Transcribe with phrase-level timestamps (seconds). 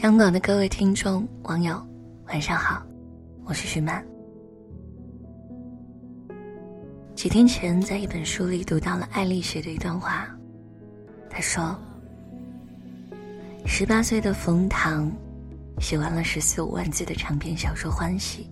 [0.00, 1.82] 央广的各位听众、网友，
[2.28, 2.84] 晚上好，
[3.46, 4.04] 我是徐曼。
[7.14, 10.28] 几天前，在一本书里读到了艾丽写的一段话，
[11.30, 11.74] 她说
[13.64, 15.10] ：“十八岁的冯唐
[15.80, 18.50] 写完了十四五万字的长篇小说《欢喜》，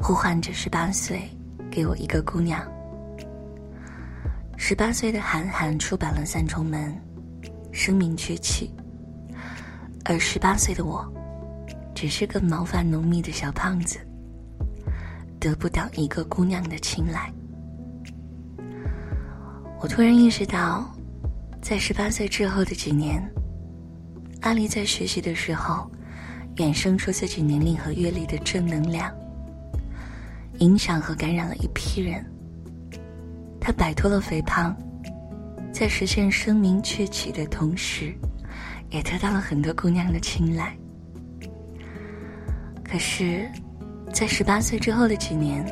[0.00, 1.22] 呼唤着十八岁，
[1.70, 2.60] 给我一个姑娘。
[4.56, 6.92] 十八岁的韩寒出版了《三重门》，
[7.72, 8.74] 声名鹊起。”
[10.04, 11.02] 而十八岁的我，
[11.94, 13.98] 只是个毛发浓密的小胖子，
[15.40, 17.32] 得不到一个姑娘的青睐。
[19.80, 20.94] 我突然意识到，
[21.62, 23.26] 在十八岁之后的几年，
[24.42, 25.90] 阿离在学习的时候，
[26.56, 29.10] 衍生出自己年龄和阅历的正能量，
[30.58, 32.22] 影响和感染了一批人。
[33.58, 34.76] 他摆脱了肥胖，
[35.72, 38.14] 在实现声名鹊起的同时。
[38.94, 40.72] 也得到了很多姑娘的青睐。
[42.84, 43.50] 可是，
[44.12, 45.66] 在十八岁之后的几年，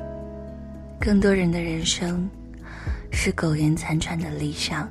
[0.99, 2.29] 更多人的人生
[3.13, 4.89] 是苟延残喘的理想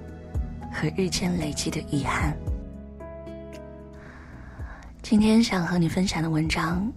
[0.71, 2.33] 和日渐累积的遗憾。
[5.01, 6.89] 今天想和你分享的文章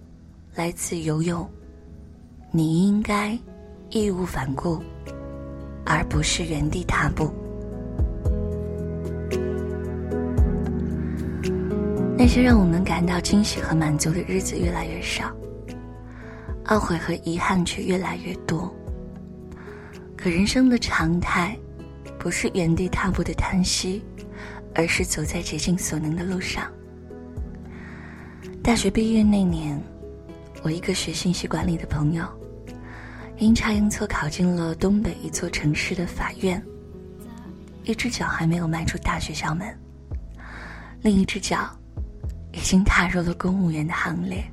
[0.53, 1.45] 来自游泳，
[2.49, 3.37] 你应该
[3.89, 4.81] 义无反顾，
[5.85, 7.29] 而不是原地踏步。
[12.25, 15.31] 那些让我们感到惊喜和满足的日子越来越少，
[16.65, 18.75] 懊悔和遗憾却越来越多。
[20.17, 21.55] 可人生的常态，
[22.17, 24.03] 不是原地踏步的叹息，
[24.73, 26.67] 而是走在竭尽所能的路上。
[28.63, 29.79] 大学毕业那年，
[30.63, 32.25] 我一个学信息管理的朋友，
[33.37, 36.59] 阴差阳错考进了东北一座城市的法院，
[37.83, 39.67] 一只脚还没有迈出大学校门，
[41.03, 41.69] 另一只脚。
[42.55, 44.43] 已经踏入了公务员的行列。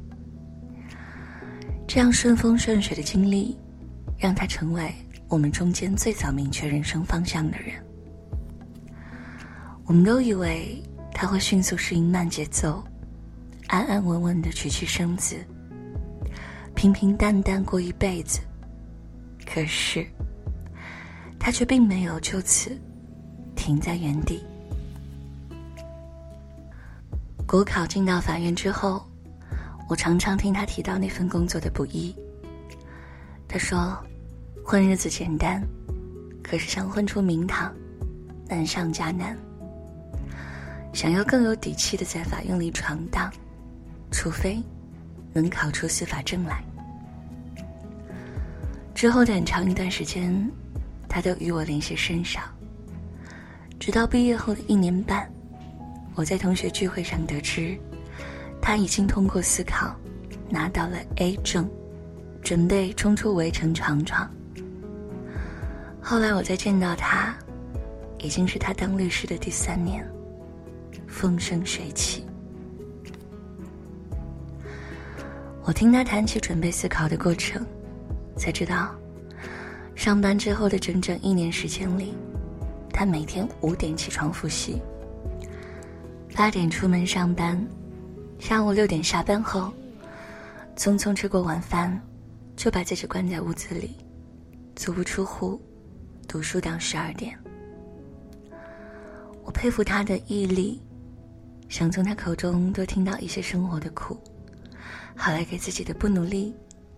[1.86, 3.56] 这样顺风顺水的经历，
[4.18, 4.92] 让他成为
[5.29, 7.74] 我们中间最早明确人生方向的人。
[9.85, 10.83] 我们都以为
[11.13, 12.83] 他会迅速适应慢节奏，
[13.68, 15.36] 安安稳稳的娶妻生子，
[16.74, 18.40] 平平淡淡过一辈子。
[19.46, 20.05] 可是，
[21.39, 22.77] 他却并没有就此
[23.55, 24.42] 停在原地。
[27.52, 29.07] 国考进到法院之后，
[29.86, 32.17] 我常常听他提到那份工作的不易。
[33.46, 33.95] 他说
[34.64, 35.63] ：“混日子简单，
[36.42, 37.70] 可是想混出名堂，
[38.48, 39.36] 难上加难。
[40.95, 43.30] 想要更有底气的在法院里闯荡，
[44.11, 44.58] 除非
[45.34, 46.64] 能考出司法证来。”
[48.96, 50.51] 之后的很长一段时间，
[51.07, 52.40] 他都与我联系甚少，
[53.79, 55.30] 直到毕业后的一年半。
[56.14, 57.77] 我在同学聚会上得知，
[58.61, 59.96] 他已经通过思考，
[60.48, 61.68] 拿到了 A 证，
[62.42, 64.30] 准备冲出围城闯闯。
[66.02, 67.34] 后来我再见到他，
[68.18, 70.06] 已经是他当律师的第三年，
[71.06, 72.27] 风生水起。
[75.64, 77.64] 我听他谈起准备思考的过程，
[78.36, 78.95] 才知道，
[79.95, 82.14] 上班之后的整整一年时间里，
[82.92, 84.83] 他每天五点起床复习。
[86.35, 87.63] 八点出门上班，
[88.39, 89.73] 下午六点下班后，
[90.77, 92.01] 匆匆吃过晚饭，
[92.57, 93.97] 就把自己关在屋子里，
[94.75, 95.61] 足不出户，
[96.27, 97.39] 读书到十二点。
[99.45, 100.81] 我佩服他的毅力，
[101.69, 104.19] 想从他口中多听到一些生活的苦，
[105.14, 106.55] 好来给自己的不努力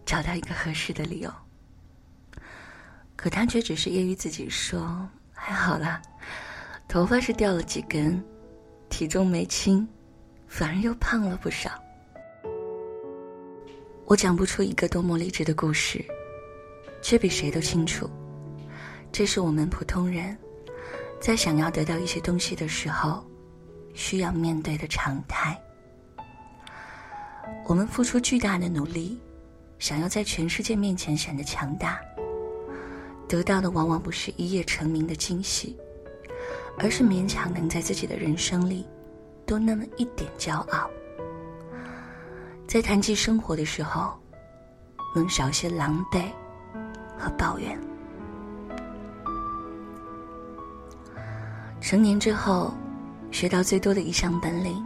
[0.06, 1.30] 找到一个合适的理由。
[3.16, 6.00] 可他却只是揶揄自己说：“还好啦，
[6.86, 8.22] 头发是掉了几根。”
[8.96, 9.84] 体重没轻，
[10.46, 11.68] 反而又胖了不少。
[14.04, 16.04] 我讲不出一个多么励志的故事，
[17.02, 18.08] 却比谁都清楚，
[19.10, 20.38] 这是我们普通人，
[21.20, 23.26] 在想要得到一些东西的时候，
[23.94, 25.60] 需要面对的常态。
[27.66, 29.18] 我们付出巨大的努力，
[29.80, 32.00] 想要在全世界面前显得强大，
[33.26, 35.76] 得到的往往不是一夜成名的惊喜。
[36.76, 38.84] 而是勉强能在自己的人生里
[39.46, 40.88] 多那么一点骄傲，
[42.66, 44.12] 在谈及生活的时候，
[45.14, 46.24] 能少些狼狈
[47.18, 47.78] 和抱怨。
[51.80, 52.72] 成年之后，
[53.30, 54.82] 学到最多的一项本领，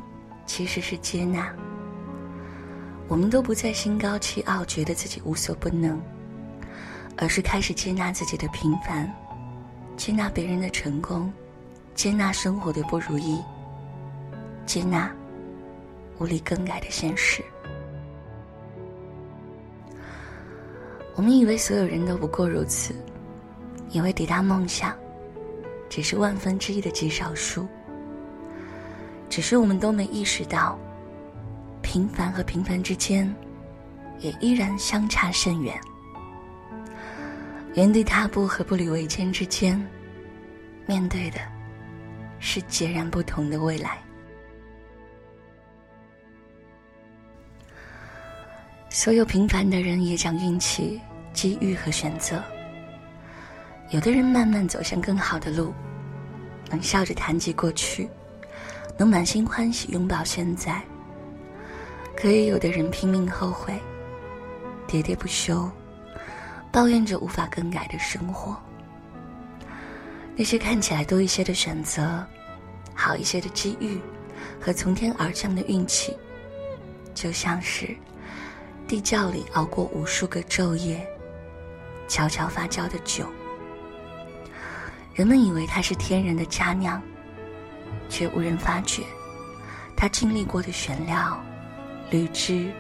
[0.46, 1.54] 其实是接纳。
[3.06, 6.00] 我们都不再心高气傲，觉得自己无所不能，
[7.16, 9.10] 而是开始接纳自己的平凡，
[9.96, 11.32] 接纳别人的成功。
[11.94, 13.42] 接纳生活的不如意，
[14.68, 15.10] 接纳
[16.18, 17.42] 无力更改的现实。
[21.16, 22.94] 我们以为所有人都不过如此，
[23.90, 24.94] 以为抵达梦想
[25.88, 27.66] 只是万分之一的极少数。
[29.30, 30.78] 只是我们都没意识到，
[31.80, 33.34] 平凡和平凡之间，
[34.18, 35.74] 也依然相差甚远。
[37.74, 39.82] 原地踏步和步履维艰之间，
[40.86, 41.38] 面对的
[42.38, 43.98] 是截然不同的未来。
[48.98, 51.00] 所有平凡的人也讲运气、
[51.32, 52.42] 机遇和选择。
[53.90, 55.72] 有的人慢慢走向更好的路，
[56.68, 58.10] 能笑着谈及过去。
[58.98, 60.82] 能满心欢喜拥抱现在，
[62.16, 63.72] 可也有的人拼命后悔，
[64.88, 65.70] 喋喋不休，
[66.72, 68.60] 抱怨着无法更改的生活。
[70.34, 72.26] 那些看起来多一些的选择，
[72.96, 74.00] 好一些的机遇，
[74.60, 76.16] 和从天而降的运气，
[77.14, 77.96] 就像是
[78.88, 81.06] 地窖里熬过无数个昼夜，
[82.08, 83.26] 悄悄发酵的酒。
[85.14, 87.00] 人们以为它是天然的佳酿。
[88.10, 89.02] 却无人发觉，
[89.94, 91.38] 他经历过的选料、
[92.10, 92.72] 滤汁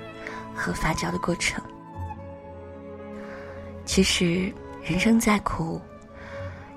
[0.54, 1.62] 和发酵的过程。
[3.84, 4.50] 其实，
[4.82, 5.78] 人生再苦，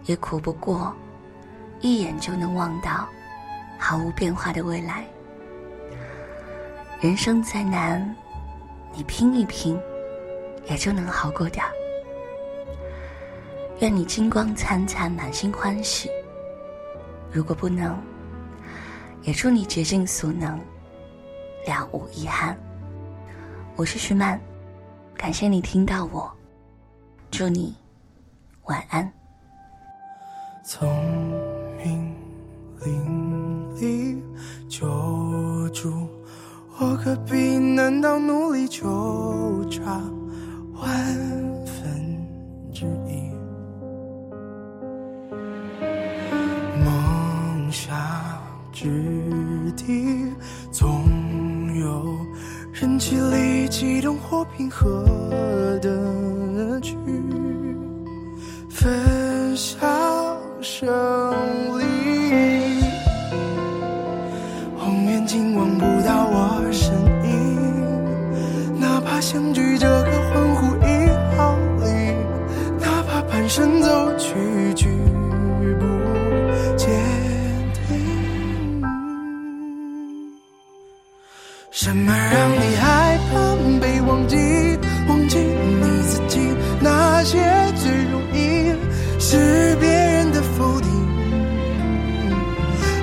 [0.03, 0.93] 也苦不过
[1.79, 3.07] 一眼就能望到
[3.79, 5.05] 毫无变化的未来。
[6.99, 8.13] 人生再难，
[8.93, 9.79] 你拼一拼，
[10.67, 11.71] 也就能好过点儿。
[13.79, 16.09] 愿你金光灿灿，满心欢喜。
[17.31, 17.97] 如果不能，
[19.23, 20.59] 也祝你竭尽所能，
[21.65, 22.57] 了无遗憾。
[23.75, 24.39] 我是徐曼，
[25.15, 26.31] 感谢你听到我，
[27.31, 27.75] 祝你
[28.65, 29.11] 晚安。
[30.63, 30.87] 聪
[31.77, 32.15] 明
[32.81, 34.21] 伶俐
[34.69, 36.07] 救助
[36.81, 38.81] 我，何必难道努力就
[39.69, 40.01] 差
[40.73, 40.83] 万
[41.63, 42.17] 分
[42.73, 43.29] 之一？
[46.83, 47.95] 梦想。
[48.73, 50.25] 之地，
[50.71, 51.05] 总
[51.79, 52.03] 有
[52.73, 55.03] 人气力激动或平和
[55.83, 56.95] 的去
[58.69, 59.79] 分享
[60.61, 60.87] 胜
[61.77, 61.80] 利。
[69.31, 71.07] 相距这个欢呼一
[71.37, 71.87] 毫厘，
[72.81, 74.89] 哪怕半生走去举
[75.79, 75.85] 步
[76.75, 76.89] 见。
[81.71, 84.35] 什么让你害怕被忘记？
[85.07, 87.37] 忘记你自己，那些
[87.77, 88.75] 最容易
[89.17, 90.89] 是别人的否定，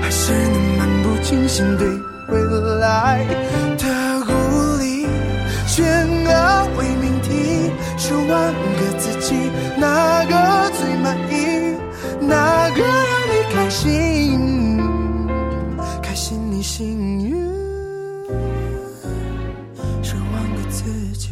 [0.03, 1.89] 还是你漫不经心对
[2.29, 3.25] 未来
[3.79, 4.08] 的？
[5.79, 5.87] 选
[6.25, 9.37] 个伪命题，十万个自己，
[9.79, 11.33] 哪个最满意？
[12.21, 14.77] 哪个让你开心？
[16.03, 17.33] 开心你幸运。
[20.03, 20.83] 十万个自
[21.17, 21.29] 己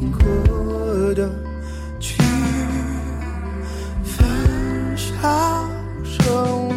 [0.00, 1.30] 动或平和的
[1.98, 2.22] 去
[4.02, 5.70] 分享
[6.02, 6.68] 胜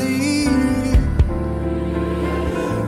[0.00, 0.48] 利，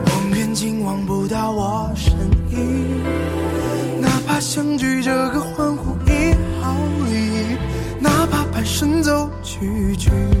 [0.05, 2.13] 望远镜望不到我身
[2.51, 3.01] 影，
[4.01, 6.75] 哪怕相距这个欢呼一毫
[7.09, 7.57] 厘，
[7.99, 10.36] 哪怕半生走去。